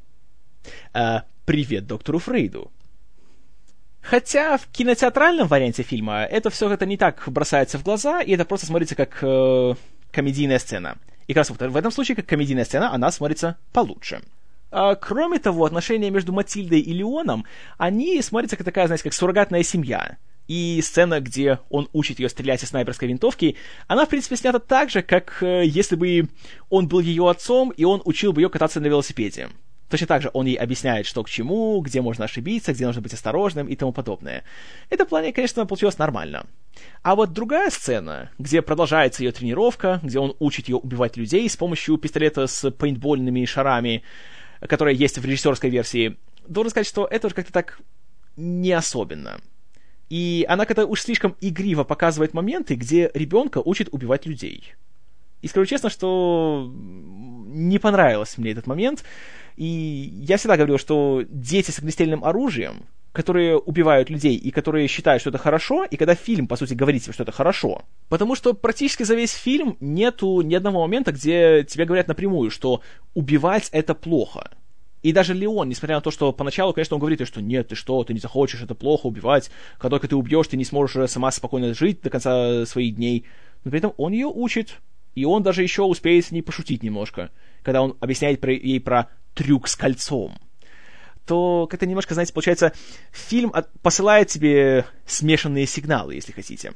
[0.92, 2.70] А, привет доктору Фрейду.
[4.00, 8.44] Хотя в кинотеатральном варианте фильма это все это не так бросается в глаза, и это
[8.44, 9.74] просто смотрится как э,
[10.12, 10.98] комедийная сцена.
[11.26, 14.20] И как раз вот в этом случае, как комедийная сцена, она смотрится получше.
[14.70, 17.46] А, кроме того, отношения между Матильдой и Леоном,
[17.78, 20.18] они смотрятся как такая, знаете, как суррогатная семья.
[20.46, 24.90] И сцена, где он учит ее стрелять из снайперской винтовки, она, в принципе, снята так
[24.90, 26.28] же, как э, если бы
[26.68, 29.48] он был ее отцом, и он учил бы ее кататься на велосипеде.
[29.88, 33.12] Точно так же он ей объясняет, что к чему, где можно ошибиться, где нужно быть
[33.12, 34.42] осторожным и тому подобное.
[34.90, 36.46] Это в плане, конечно, получилось нормально.
[37.02, 41.56] А вот другая сцена, где продолжается ее тренировка, где он учит ее убивать людей с
[41.56, 44.02] помощью пистолета с пейнтбольными шарами,
[44.60, 46.16] которая есть в режиссерской версии,
[46.48, 47.78] должен сказать, что это уже как-то так
[48.36, 49.40] не особенно.
[50.10, 54.74] И она как-то уж слишком игриво показывает моменты, где ребенка учит убивать людей.
[55.42, 59.04] И скажу честно, что не понравился мне этот момент.
[59.56, 65.20] И я всегда говорил, что дети с огнестрельным оружием, которые убивают людей и которые считают,
[65.20, 67.82] что это хорошо, и когда фильм, по сути, говорит тебе, что это хорошо.
[68.08, 72.80] Потому что практически за весь фильм нету ни одного момента, где тебе говорят напрямую, что
[73.14, 74.50] убивать это плохо.
[75.04, 78.02] И даже Леон, несмотря на то, что поначалу, конечно, он говорит, что нет, ты что,
[78.04, 81.74] ты не захочешь, это плохо убивать, как только ты убьешь, ты не сможешь сама спокойно
[81.74, 83.26] жить до конца своих дней.
[83.64, 84.80] Но при этом он ее учит,
[85.14, 87.30] и он даже еще успеет с ней пошутить немножко,
[87.62, 90.38] когда он объясняет про, ей про трюк с кольцом.
[91.26, 92.72] То как-то немножко, знаете, получается,
[93.12, 96.72] фильм от, посылает тебе смешанные сигналы, если хотите.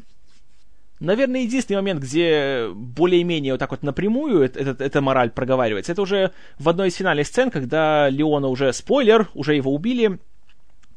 [1.01, 6.33] Наверное, единственный момент, где более-менее вот так вот напрямую эта, эта мораль проговаривается, это уже
[6.59, 10.19] в одной из финальных сцен, когда Леона уже, спойлер, уже его убили,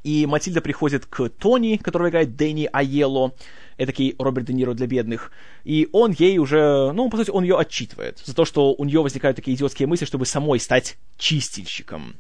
[0.04, 3.34] и Матильда приходит к Тони, который играет Дэнни Айелло,
[3.78, 5.32] этакий Роберт Де Ниро для бедных,
[5.64, 9.02] и он ей уже, ну, по сути, он ее отчитывает за то, что у нее
[9.02, 12.16] возникают такие идиотские мысли, чтобы самой стать чистильщиком.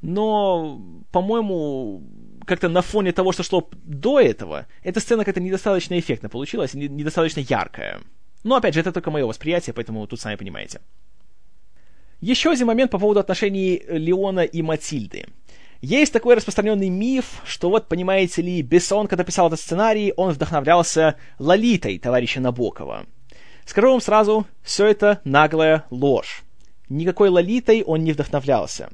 [0.00, 0.80] Но,
[1.12, 2.02] по-моему,
[2.46, 7.40] как-то на фоне того, что шло до этого, эта сцена как-то недостаточно эффектно получилась, недостаточно
[7.40, 8.00] яркая.
[8.44, 10.80] Но, опять же, это только мое восприятие, поэтому тут сами понимаете.
[12.20, 15.26] Еще один момент по поводу отношений Леона и Матильды.
[15.80, 21.16] Есть такой распространенный миф, что вот, понимаете ли, Бессон, когда писал этот сценарий, он вдохновлялся
[21.40, 23.06] Лолитой товарища Набокова.
[23.64, 26.44] Скажу вам сразу, все это наглая ложь.
[26.88, 28.90] Никакой Лолитой он не вдохновлялся.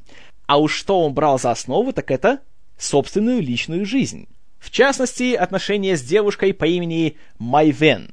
[0.46, 2.40] А уж что он брал за основу, так это
[2.78, 4.28] собственную личную жизнь.
[4.58, 8.12] В частности, отношения с девушкой по имени Майвен.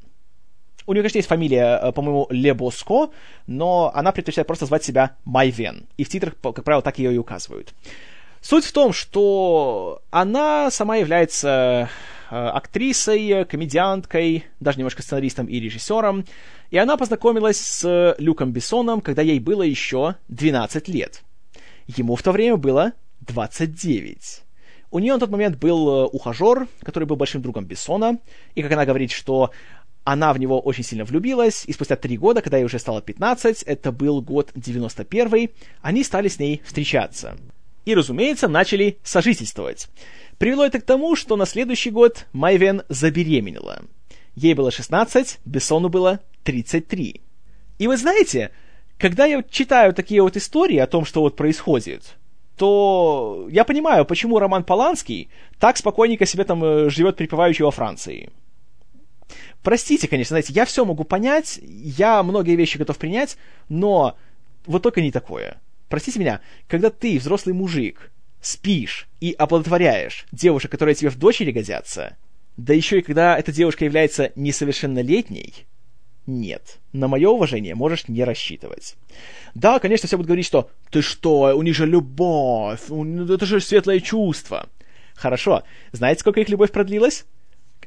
[0.87, 3.09] У нее, конечно, есть фамилия, э, по-моему, Лебоско,
[3.47, 5.87] но она предпочитает просто звать себя Майвен.
[5.97, 7.73] И в титрах, как правило, так ее и указывают.
[8.41, 11.89] Суть в том, что она сама является
[12.29, 16.25] э, актрисой, комедианткой, даже немножко сценаристом и режиссером,
[16.69, 21.23] и она познакомилась с Люком Бессоном, когда ей было еще 12 лет.
[21.87, 24.44] Ему в то время было 29.
[24.91, 28.19] У нее на тот момент был э, ухажер, который был большим другом Бессона,
[28.53, 29.51] и, как она говорит, что
[30.03, 33.63] она в него очень сильно влюбилась, и спустя три года, когда ей уже стало 15,
[33.63, 35.49] это был год 91
[35.81, 37.35] они стали с ней встречаться
[37.85, 39.87] и, разумеется, начали сожительствовать.
[40.37, 43.83] Привело это к тому, что на следующий год Майвен забеременела.
[44.35, 47.21] Ей было 16, Бессону было 33.
[47.77, 48.51] И вы знаете,
[48.97, 52.15] когда я читаю такие вот истории о том, что вот происходит,
[52.57, 58.29] то я понимаю, почему Роман Поланский так спокойненько себе там э, живет припеваючи во Франции.
[59.63, 63.37] Простите, конечно, знаете, я все могу понять, я многие вещи готов принять,
[63.67, 64.15] но
[64.65, 70.95] вот только не такое простите меня, когда ты, взрослый мужик, спишь и оплодотворяешь девушек, которые
[70.95, 72.17] тебе в дочери годятся,
[72.57, 75.65] да еще и когда эта девушка является несовершеннолетней,
[76.27, 78.95] нет, на мое уважение можешь не рассчитывать.
[79.53, 83.99] Да, конечно, все будут говорить, что «ты что, у них же любовь, это же светлое
[83.99, 84.67] чувство».
[85.15, 87.25] Хорошо, знаете, сколько их любовь продлилась?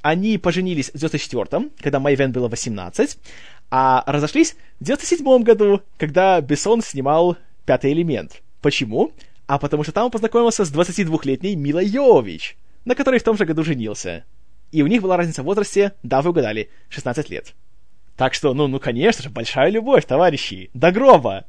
[0.01, 3.19] Они поженились в 94-м, когда Майвен было 18,
[3.71, 8.43] а разошлись в 97-м году, когда Бессон снимал пятый элемент.
[8.63, 9.13] Почему?
[9.47, 13.45] А потому что там он познакомился с 22-летней Милой Йович, на которой в том же
[13.45, 14.25] году женился.
[14.73, 17.55] И у них была разница в возрасте, да, вы угадали, 16 лет.
[18.19, 21.45] Так что, ну, ну, конечно же, большая любовь, товарищи, до гроба.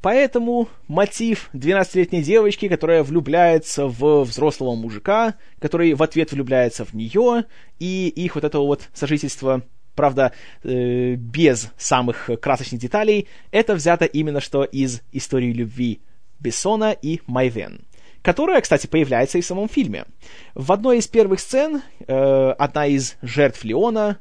[0.00, 7.44] Поэтому мотив 12-летней девочки, которая влюбляется в взрослого мужика, который в ответ влюбляется в нее,
[7.78, 9.62] и их вот этого вот сожительства
[9.94, 10.32] правда,
[10.64, 16.00] э, без самых красочных деталей, это взято именно что из истории любви
[16.40, 17.82] Бессона и Майвен,
[18.22, 20.06] которая, кстати, появляется и в самом фильме.
[20.54, 24.18] В одной из первых сцен э, одна из жертв Леона,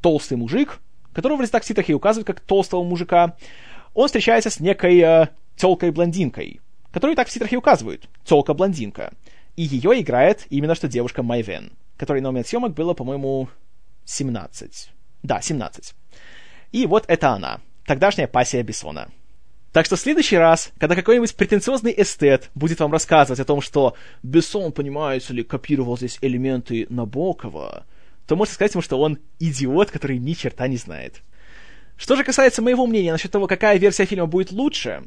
[0.00, 0.78] толстый мужик,
[1.14, 3.36] которого в редакциях и указывают как толстого мужика,
[3.94, 6.60] он встречается с некой э, телкой-блондинкой,
[6.92, 9.12] которую так в титрах и указывают, телка-блондинка.
[9.56, 13.48] И ее играет именно что девушка Майвен, которой на момент съемок было, по-моему,
[14.04, 14.90] 17.
[15.22, 15.94] Да, 17.
[16.72, 19.08] И вот это она, тогдашняя пассия Бессона.
[19.72, 23.96] Так что в следующий раз, когда какой-нибудь претенциозный эстет будет вам рассказывать о том, что
[24.22, 27.84] Бессон, понимаете ли, копировал здесь элементы Набокова,
[28.26, 31.22] то можете сказать ему, что он идиот, который ни черта не знает.
[31.96, 35.04] Что же касается моего мнения насчет того, какая версия фильма будет лучше,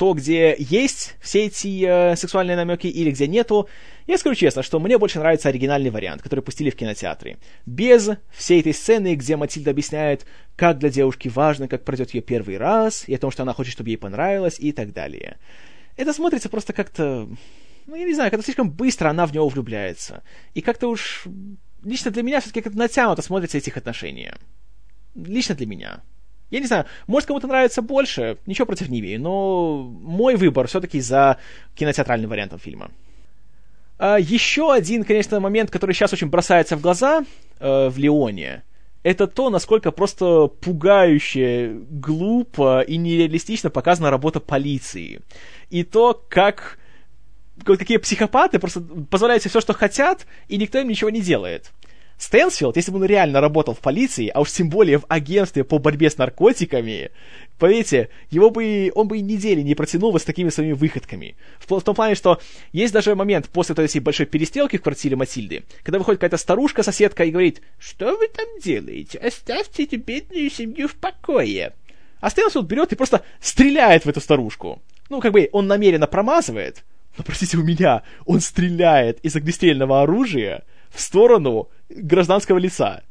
[0.00, 3.68] то, где есть все эти э, сексуальные намеки или где нету,
[4.06, 7.36] я скажу честно, что мне больше нравится оригинальный вариант, который пустили в кинотеатре.
[7.66, 10.24] Без всей этой сцены, где Матильда объясняет,
[10.56, 13.74] как для девушки важно, как пройдет ее первый раз, и о том, что она хочет,
[13.74, 15.36] чтобы ей понравилось, и так далее.
[15.96, 17.28] Это смотрится просто как-то...
[17.86, 20.22] Ну, я не знаю, когда слишком быстро она в него влюбляется.
[20.54, 21.26] И как-то уж...
[21.82, 24.36] Лично для меня все-таки как-то натянуто смотрятся этих отношения.
[25.14, 26.00] Лично для меня.
[26.50, 31.00] Я не знаю, может кому-то нравится больше, ничего против не имею, но мой выбор все-таки
[31.00, 31.38] за
[31.76, 32.90] кинотеатральным вариантом фильма.
[33.98, 37.24] А, еще один, конечно, момент, который сейчас очень бросается в глаза
[37.60, 38.64] э, в Леоне,
[39.02, 45.20] это то, насколько просто пугающе, глупо и нереалистично показана работа полиции.
[45.70, 46.78] И то, как
[47.64, 51.70] какие психопаты просто позволяют себе все, что хотят, и никто им ничего не делает.
[52.20, 55.78] Стэнсфилд, если бы он реально работал в полиции, а уж тем более в агентстве по
[55.78, 57.12] борьбе с наркотиками,
[57.58, 61.34] поверьте, его бы, он бы и недели не протянул бы с такими своими выходками.
[61.58, 62.38] В, в том плане, что
[62.72, 67.24] есть даже момент после той всей большой перестрелки в квартире Матильды, когда выходит какая-то старушка-соседка
[67.24, 69.16] и говорит, что вы там делаете?
[69.18, 71.72] Оставьте эту бедную семью в покое.
[72.20, 74.82] А Стэнсфилд берет и просто стреляет в эту старушку.
[75.08, 76.84] Ну, как бы он намеренно промазывает,
[77.16, 83.02] но, простите, у меня он стреляет из огнестрельного оружия в сторону гражданского лица.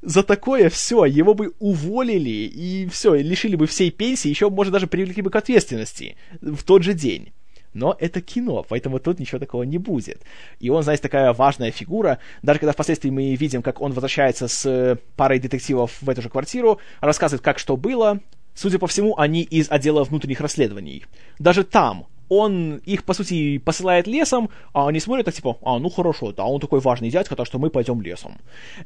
[0.00, 4.88] За такое все, его бы уволили и все, лишили бы всей пенсии, еще, может, даже
[4.88, 7.32] привлекли бы к ответственности в тот же день.
[7.72, 10.22] Но это кино, поэтому тут ничего такого не будет.
[10.60, 12.18] И он, знаете, такая важная фигура.
[12.42, 16.80] Даже когда впоследствии мы видим, как он возвращается с парой детективов в эту же квартиру,
[17.00, 18.20] рассказывает, как что было.
[18.54, 21.04] Судя по всему, они из отдела внутренних расследований.
[21.38, 22.06] Даже там
[22.38, 26.44] он их, по сути, посылает лесом, а они смотрят так, типа, а, ну хорошо, да,
[26.44, 28.38] он такой важный дядька, так что мы пойдем лесом.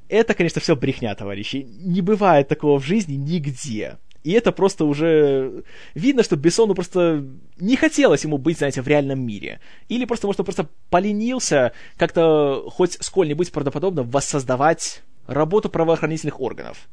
[0.08, 1.66] Это, конечно, все брехня, товарищи.
[1.78, 3.98] Не бывает такого в жизни нигде.
[4.24, 5.62] И это просто уже...
[5.94, 7.24] Видно, что Бессону просто
[7.60, 9.60] не хотелось ему быть, знаете, в реальном мире.
[9.88, 16.88] Или просто, может, он просто поленился как-то хоть сколь-нибудь правдоподобно воссоздавать работу правоохранительных органов.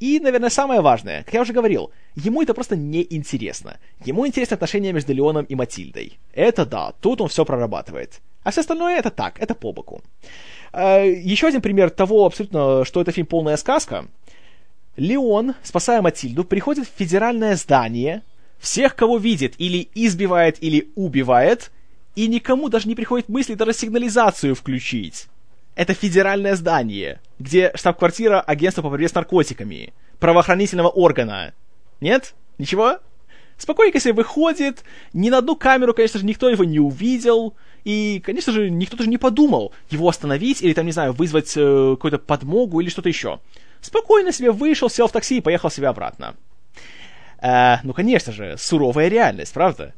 [0.00, 3.78] И, наверное, самое важное, как я уже говорил, ему это просто не интересно.
[4.06, 6.18] Ему интересны отношения между Леоном и Матильдой.
[6.32, 8.20] Это да, тут он все прорабатывает.
[8.42, 10.02] А все остальное это так, это по боку.
[10.72, 14.06] А, еще один пример того абсолютно, что это фильм полная сказка.
[14.96, 18.22] Леон, спасая Матильду, приходит в федеральное здание,
[18.58, 21.70] всех, кого видит, или избивает, или убивает,
[22.16, 25.28] и никому даже не приходит мысли даже сигнализацию включить.
[25.80, 31.54] Это федеральное здание, где штаб-квартира агентства по борьбе с наркотиками, правоохранительного органа.
[32.02, 32.34] Нет?
[32.58, 32.98] Ничего?
[33.56, 37.54] Спокойненько себе выходит, ни на одну камеру, конечно же, никто его не увидел,
[37.84, 41.92] и, конечно же, никто даже не подумал его остановить или, там, не знаю, вызвать э,
[41.96, 43.40] какую-то подмогу или что-то еще.
[43.80, 46.36] Спокойно себе вышел, сел в такси и поехал себе обратно.
[47.40, 49.94] Э, ну, конечно же, суровая реальность, правда?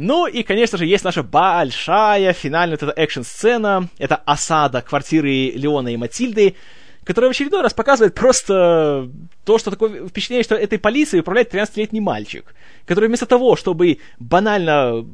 [0.00, 3.88] Ну и, конечно же, есть наша большая финальная вот эта экшн-сцена.
[3.98, 6.54] Это осада квартиры Леона и Матильды,
[7.02, 9.10] которая в очередной раз показывает просто
[9.44, 12.54] то, что такое впечатление, что этой полицией управляет 13-летний мальчик,
[12.86, 15.04] который вместо того, чтобы банально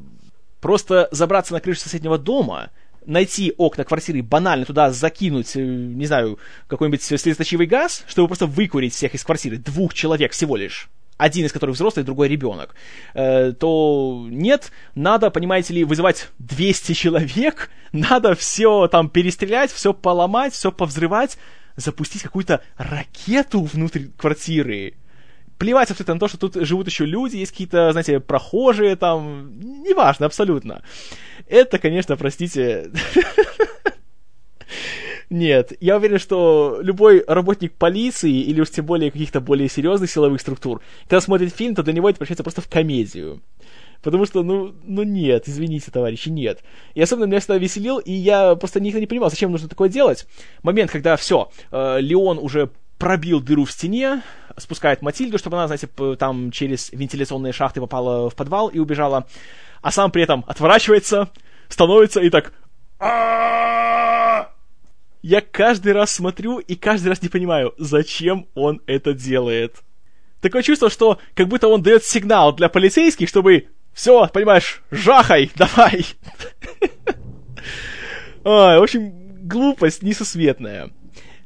[0.60, 2.68] просто забраться на крышу соседнего дома,
[3.06, 8.92] найти окна квартиры, банально туда закинуть, э, не знаю, какой-нибудь слезоточивый газ, чтобы просто выкурить
[8.92, 12.74] всех из квартиры, двух человек всего лишь, один из которых взрослый, другой ребенок,
[13.14, 20.52] э, то нет, надо, понимаете ли, вызывать 200 человек, надо все там перестрелять, все поломать,
[20.54, 21.38] все повзрывать,
[21.76, 24.94] запустить какую-то ракету внутрь квартиры.
[25.58, 30.26] Плевать абсолютно на то, что тут живут еще люди, есть какие-то, знаете, прохожие там, неважно
[30.26, 30.82] абсолютно.
[31.46, 32.90] Это, конечно, простите,
[35.30, 40.40] Нет, я уверен, что любой работник полиции, или уж тем более каких-то более серьезных силовых
[40.40, 43.40] структур, когда смотрит фильм, то для него это превращается просто в комедию.
[44.02, 46.62] Потому что, ну, ну нет, извините, товарищи, нет.
[46.94, 50.26] И особенно меня всегда веселил, и я просто никогда не понимал, зачем нужно такое делать.
[50.62, 52.68] Момент, когда все, э, Леон уже
[52.98, 54.22] пробил дыру в стене,
[54.58, 59.26] спускает Матильду, чтобы она, знаете, там через вентиляционные шахты попала в подвал и убежала,
[59.80, 61.30] а сам при этом отворачивается,
[61.68, 62.52] становится и так
[65.24, 69.76] я каждый раз смотрю и каждый раз не понимаю, зачем он это делает.
[70.42, 76.04] Такое чувство, что как будто он дает сигнал для полицейских, чтобы все, понимаешь, жахай, давай.
[78.44, 80.90] Ой, в общем, глупость несусветная.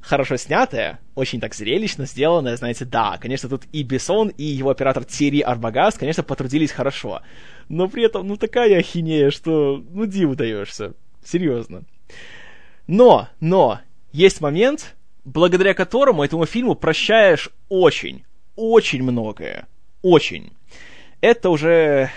[0.00, 5.04] Хорошо снятая, очень так зрелищно сделанная, знаете, да, конечно, тут и Бессон, и его оператор
[5.04, 7.22] Терри Арбагаст, конечно, потрудились хорошо.
[7.68, 10.94] Но при этом, ну, такая ахинея, что, ну, диву даешься.
[11.24, 11.84] Серьезно.
[12.88, 13.80] Но, но,
[14.12, 18.24] есть момент, благодаря которому этому фильму прощаешь очень,
[18.56, 19.68] очень многое.
[20.00, 20.52] Очень.
[21.20, 22.10] Это уже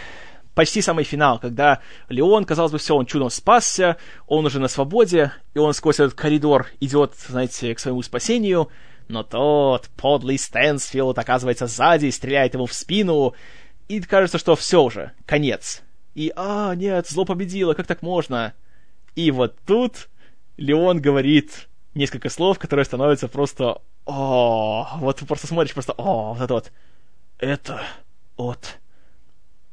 [0.55, 3.97] почти самый финал, когда Леон, казалось бы, все, он чудом спасся,
[4.28, 8.69] он уже на свободе, и он сквозь этот коридор идет, знаете, к своему спасению,
[9.09, 13.34] но тот подлый Стэнсфилд оказывается сзади, стреляет ему в спину,
[13.89, 15.82] и кажется, что все уже, конец.
[16.15, 18.53] И, а, нет, зло победило, как так можно?
[19.15, 20.07] И вот тут
[20.57, 23.81] Леон говорит несколько слов, которые становятся просто...
[24.05, 25.93] О, вот ты просто смотришь, просто...
[25.93, 26.71] О, вот это вот.
[27.37, 27.81] Это
[28.37, 28.79] от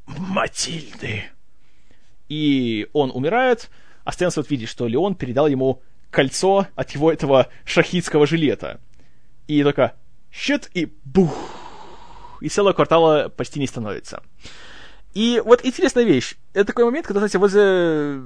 [0.07, 1.25] Матильды.
[2.29, 3.71] И он умирает,
[4.05, 8.81] а Стэнсфорд видит, что Леон передал ему кольцо от его этого шахидского жилета.
[9.47, 9.95] И только
[10.31, 11.35] щит и бух.
[12.41, 14.23] И целого квартала почти не становится.
[15.15, 16.37] И вот интересная вещь.
[16.53, 18.23] Это такой момент, когда, знаете, возле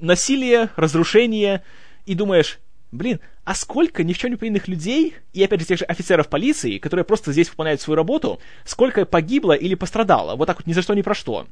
[0.00, 1.62] насилия, разрушения,
[2.06, 2.58] и думаешь,
[2.90, 6.28] блин, а сколько ни в чем не повинных людей, и опять же тех же офицеров
[6.28, 10.72] полиции, которые просто здесь выполняют свою работу, сколько погибло или пострадало, вот так вот ни
[10.72, 11.46] за что ни про что.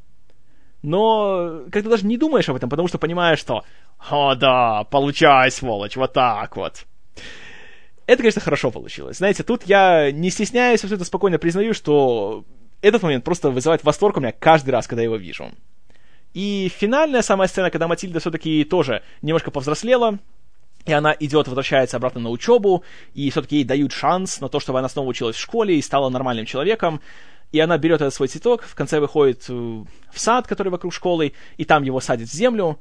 [0.83, 3.65] Но когда даже не думаешь об этом, потому что понимаешь, что
[4.11, 6.87] «О, да, получай, сволочь, вот так вот».
[8.07, 9.19] Это, конечно, хорошо получилось.
[9.19, 12.45] Знаете, тут я не стесняюсь, абсолютно спокойно признаю, что
[12.81, 15.51] этот момент просто вызывает восторг у меня каждый раз, когда его вижу.
[16.33, 20.19] И финальная самая сцена, когда Матильда все-таки тоже немножко повзрослела,
[20.87, 24.79] и она идет, возвращается обратно на учебу, и все-таки ей дают шанс на то, чтобы
[24.79, 27.01] она снова училась в школе и стала нормальным человеком.
[27.53, 31.33] И она берет этот свой цветок, в конце выходит э, в сад, который вокруг школы,
[31.57, 32.79] и там его садит в землю.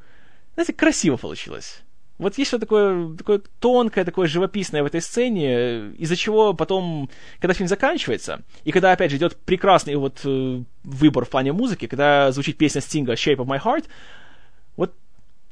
[0.54, 1.82] Знаете, красиво получилось.
[2.20, 7.54] Вот есть что-то такое, такое тонкое, такое живописное в этой сцене, из-за чего потом, когда
[7.54, 12.32] фильм заканчивается, и когда, опять же, идет прекрасный вот э, выбор в плане музыки, когда
[12.34, 13.86] звучит песня Стинга «Shape of my heart»,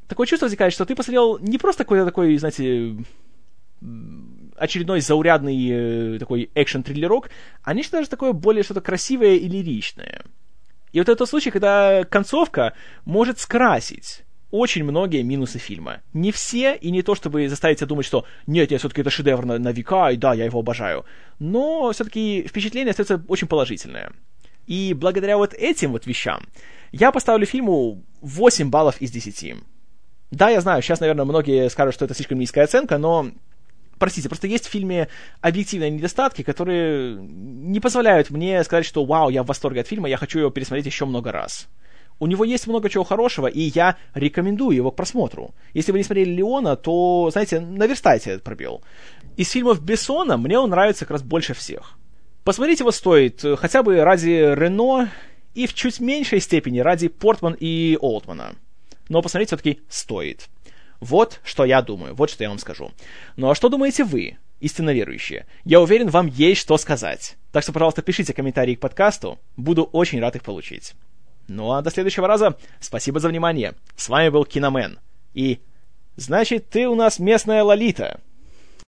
[0.07, 2.95] такое чувство возникает, что ты посмотрел не просто какой-то такой, знаете,
[4.55, 7.29] очередной заурядный э, такой экшен-триллерок,
[7.63, 10.23] а нечто даже такое более что-то красивое и лиричное.
[10.91, 12.73] И вот это тот случай, когда концовка
[13.05, 16.01] может скрасить очень многие минусы фильма.
[16.13, 19.45] Не все, и не то, чтобы заставить себя думать, что нет, нет, все-таки это шедевр
[19.45, 21.05] на, на века, и да, я его обожаю.
[21.39, 24.11] Но все-таки впечатление остается очень положительное.
[24.65, 26.45] И благодаря вот этим вот вещам
[26.91, 29.55] я поставлю фильму 8 баллов из 10.
[30.31, 33.31] Да, я знаю, сейчас, наверное, многие скажут, что это слишком низкая оценка, но
[33.97, 35.07] простите, просто есть в фильме
[35.41, 40.17] объективные недостатки, которые не позволяют мне сказать, что вау, я в восторге от фильма, я
[40.17, 41.67] хочу его пересмотреть еще много раз.
[42.19, 45.53] У него есть много чего хорошего, и я рекомендую его к просмотру.
[45.73, 48.81] Если вы не смотрели Леона, то, знаете, наверстайте этот пробел.
[49.37, 51.93] Из фильмов Бессона мне он нравится как раз больше всех.
[52.43, 55.11] Посмотреть его стоит э, хотя бы ради Рено
[55.53, 58.55] и в чуть меньшей степени ради Портман и Олдмана
[59.09, 60.49] но посмотреть все-таки стоит.
[60.99, 62.91] Вот что я думаю, вот что я вам скажу.
[63.35, 65.45] Ну а что думаете вы, истинно верующие?
[65.63, 67.37] Я уверен, вам есть что сказать.
[67.51, 70.95] Так что, пожалуйста, пишите комментарии к подкасту, буду очень рад их получить.
[71.47, 73.75] Ну а до следующего раза, спасибо за внимание.
[73.95, 74.99] С вами был Киномен.
[75.33, 75.59] И,
[76.15, 78.19] значит, ты у нас местная Лолита.